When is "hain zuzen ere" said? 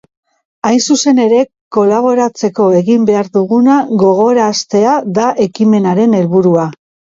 0.69-1.41